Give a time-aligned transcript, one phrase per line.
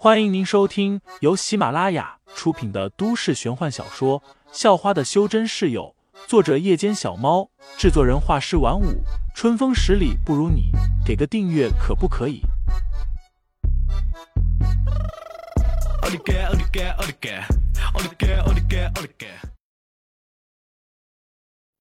[0.00, 4.20] 欢迎您收听由喜马拉雅出品的都市玄幻小说
[4.52, 5.92] 《校花的修真室友》，
[6.28, 9.02] 作者：夜间小猫，制作人：画师晚舞，
[9.34, 10.70] 春风十里不如你，
[11.04, 12.42] 给个订阅可不可以？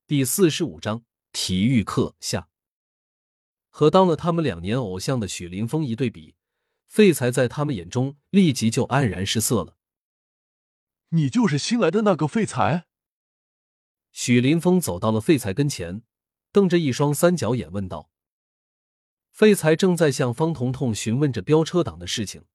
[0.08, 2.48] 第四十五章体育课下，
[3.70, 6.34] 和当了他们两年偶像的许林峰一对比。
[6.88, 9.78] 废材在他们眼中立即就黯然失色了。
[11.10, 12.88] 你就是新来的那个废材？
[14.11, 16.02] 许林峰走到了废材跟前，
[16.52, 18.10] 瞪着一双三角眼问道
[19.32, 22.46] ：“废材正在向方彤彤询问着飙车党的事情，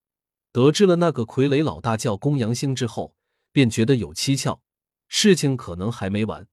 [0.50, 3.16] 得知了那个傀儡老大叫公羊星之后，
[3.52, 4.60] 便觉得有蹊跷，
[5.08, 6.48] 事情可能还没完。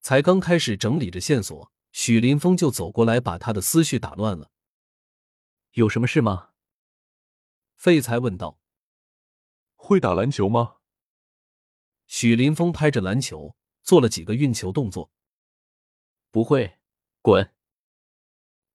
[0.00, 4.50] 才刚开始整理着线索，许林峰就走过来，把他的思绪打乱了。
[5.72, 6.48] 有什么事吗？”
[7.82, 8.60] 废材问道
[9.74, 10.76] ：“会打篮球吗？”
[12.06, 15.10] 许林峰拍着篮球做了几个运球动作。
[16.30, 16.78] “不会，
[17.20, 17.52] 滚！”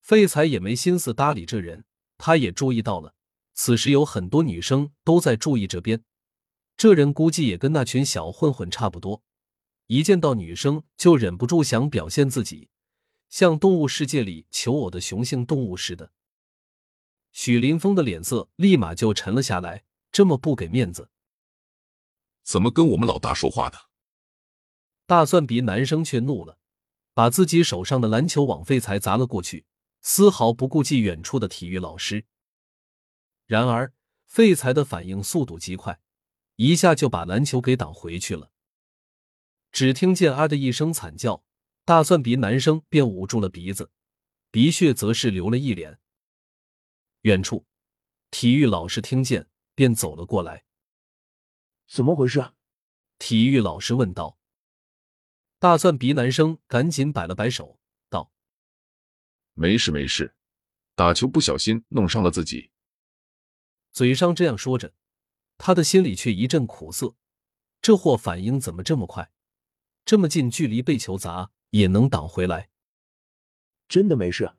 [0.03, 1.85] 废材也没心思搭理这人，
[2.17, 3.16] 他也注意到了，
[3.53, 6.03] 此时有很多女生都在注意这边。
[6.75, 9.23] 这人估计也跟那群小混混差不多，
[9.85, 12.67] 一见到女生就忍不住想表现自己，
[13.30, 16.11] 像动物世界里求偶的雄性动物似的。
[17.38, 21.11] 许林峰的脸色立马就沉了下来，这么不给面子，
[22.41, 23.77] 怎么跟我们老大说话的？
[25.05, 26.57] 大蒜鼻男生却怒了，
[27.13, 29.67] 把自己手上的篮球往废材砸了过去，
[30.02, 32.25] 丝毫不顾忌远处的体育老师。
[33.45, 33.94] 然而
[34.25, 35.99] 废材的反应速度极快，
[36.55, 38.51] 一下就把篮球给挡回去了。
[39.72, 41.44] 只听见啊的一声惨叫，
[41.85, 43.91] 大蒜鼻男生便捂住了鼻子，
[44.49, 45.99] 鼻血则是流了一脸。
[47.21, 47.65] 远处，
[48.31, 50.65] 体育老师听见，便走了过来。
[51.87, 52.53] 怎么回事？
[53.17, 54.37] 体育老师问道。
[55.59, 57.79] 大蒜鼻男生赶紧摆了摆手，
[58.09, 58.31] 道
[59.56, 60.35] ：“没事没事，
[60.94, 62.72] 打球不小心弄伤了自己。”
[63.91, 64.94] 嘴上这样说着，
[65.57, 67.16] 他的心里却一阵苦涩。
[67.81, 69.31] 这货反应怎么这么快？
[70.06, 72.69] 这么近距离被球砸也能挡回来？
[73.89, 74.53] 真的没事。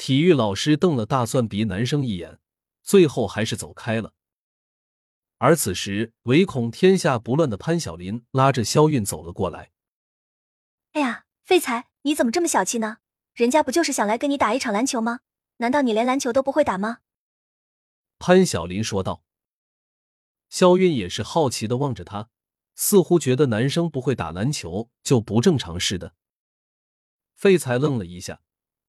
[0.00, 2.38] 体育老师瞪了大蒜鼻男生一眼，
[2.82, 4.14] 最后还是走开了。
[5.36, 9.72] 而此时，唯恐天下不乱的潘晓林拉着肖韵走了过来。
[10.92, 13.00] “哎呀，废材，你怎么这么小气呢？
[13.34, 15.20] 人家不就是想来跟你打一场篮球吗？
[15.58, 17.00] 难道你连篮球都不会打吗？”
[18.18, 19.22] 潘晓林说道。
[20.48, 22.30] 肖韵也是好奇的望着他，
[22.74, 26.14] 似乎觉得男生不会打篮球就不正常似的。
[27.34, 28.40] 废材愣了一下，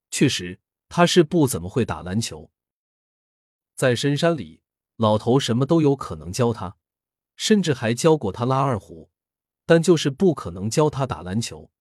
[0.10, 0.61] 确实。
[0.94, 2.52] 他是不怎么会打篮球，
[3.76, 4.62] 在深山里，
[4.98, 6.76] 老头什么都有可能教他，
[7.38, 9.10] 甚至还教过他拉二胡，
[9.66, 11.72] 但就是不可能教他打篮球。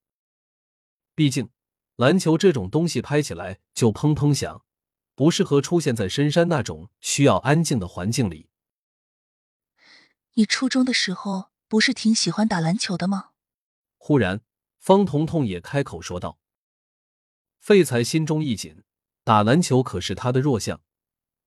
[1.17, 1.51] 毕竟，
[1.97, 4.65] 篮球这种东西拍起来就砰砰响，
[5.17, 8.49] 不适合出现在深山那种需要安静的环境里。
[10.35, 13.31] 你初中的时候不是挺喜欢打篮球的吗？
[13.97, 14.43] 忽然，
[14.79, 16.39] 方彤彤也开口说道。
[17.59, 18.85] 废材心中一紧。
[19.23, 20.83] 打篮球可是他的弱项，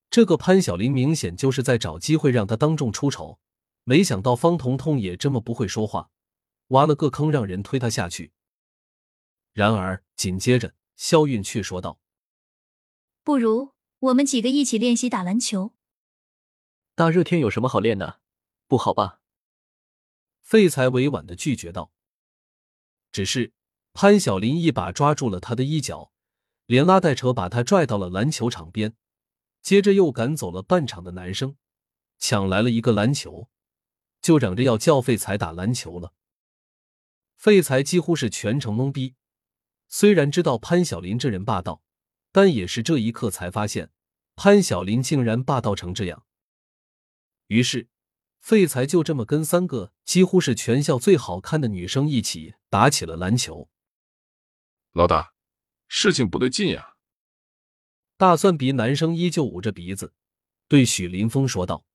[0.10, 3.40] 这个潘晓林明显就是在找机会让他当众出丑。
[3.84, 6.10] 没想到方彤彤也这么不会说话，
[6.68, 8.32] 挖了个坑让人推他下去。
[9.52, 12.00] 然而紧接着，肖韵却说道
[13.24, 15.74] ：“不如我们几个一起练习打篮球。”
[16.96, 18.22] 大热天有什么好练的？
[18.68, 19.20] 不好吧？
[20.42, 21.92] 废材委婉的拒绝道。
[23.12, 23.52] 只是
[23.92, 26.13] 潘晓林一把抓住了他的衣角。
[26.66, 28.96] 连拉带扯把他拽到了篮球场边，
[29.62, 31.58] 接着又赶走了半场的男生，
[32.18, 33.50] 抢来了一个篮球，
[34.22, 36.14] 就嚷着要叫废材打篮球了。
[37.36, 39.16] 废材几乎是全程懵逼，
[39.90, 41.82] 虽然知道潘晓林这人霸道，
[42.32, 43.92] 但也是这一刻才发现
[44.36, 46.26] 潘晓林竟然霸道成这样。
[47.48, 47.90] 于是，
[48.40, 53.70] 废材就这么跟三个几乎是全校最好看的女生一起打起了篮球。
[54.94, 55.33] 老大。
[55.96, 56.96] 事情不对劲呀！
[58.18, 60.12] 大蒜鼻男生依旧捂着鼻子，
[60.68, 61.86] 对许林峰说道：“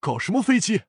[0.00, 0.82] 搞什么飞机？”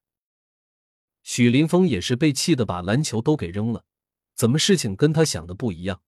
[1.22, 3.86] 许林峰也是被气的，把篮球都给扔了。
[4.34, 6.02] 怎么事情跟他想的不一样？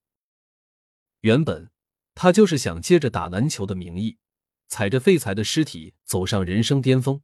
[1.20, 1.70] 原本
[2.16, 4.18] 他就是想借着打篮球的名义，
[4.66, 7.22] 踩着废材的尸体走上人生巅峰，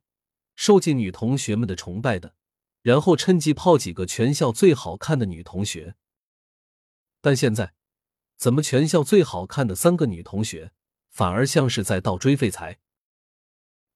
[0.55, 2.37] 受尽女同学们的崇拜的，
[2.82, 5.97] 然后趁机泡几个全校最好看的女同学。
[7.20, 7.75] 但现在。
[8.43, 10.73] 怎么全校最好看的三个女同学，
[11.11, 12.81] 反而像是在倒追废材？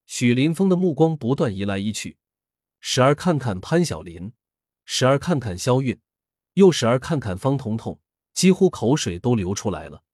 [0.06, 2.16] 许林峰的目光不断移来移去，
[2.78, 4.32] 时而看看潘晓林，
[4.84, 6.00] 时而看看肖韵，
[6.52, 8.00] 又时而看看方彤彤，
[8.34, 10.04] 几乎口水都流出来了。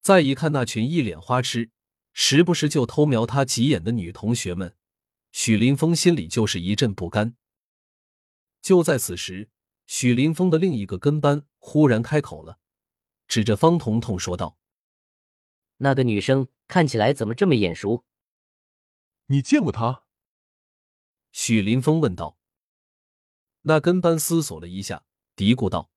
[0.00, 1.70] 再一看那群一脸花痴，
[2.12, 4.74] 时不时就偷瞄他几眼的女同学们，
[5.30, 7.36] 许林峰心里就是一阵不甘。
[8.60, 9.48] 就在此时，
[9.86, 12.58] 许林峰的另一个跟班忽然开口了，
[13.32, 14.58] 指着方彤彤说道
[15.80, 18.04] ：“那个女生看起来怎么这么眼熟？
[19.28, 20.04] 你见过她？”
[21.32, 22.36] 许林峰问道。
[23.62, 25.90] 那跟班思索了一下，嘀咕道：“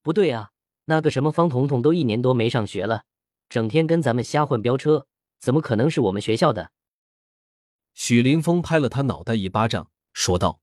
[0.00, 0.52] 不对啊。”
[0.86, 3.04] 那个什么方彤彤都一年多没上学了，
[3.50, 5.06] 整天跟咱们瞎混飙车，
[5.40, 6.72] 怎么可能是我们学校的？
[7.92, 10.62] 许林峰拍了他脑袋一巴掌，说道：“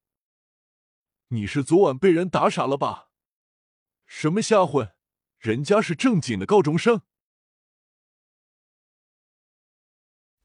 [1.29, 3.09] 你是昨晚被人打傻了吧？
[4.07, 4.95] 什么瞎混？
[5.41, 7.01] 人家是正经的高中生。”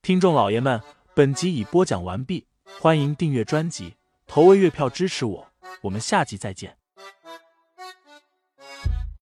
[0.01, 0.81] 听众老爷们，
[1.13, 2.47] 本集已播讲完毕，
[2.79, 3.95] 欢迎订阅专辑，
[4.25, 5.51] 投喂月票支持我，
[5.81, 6.77] 我们下集再见。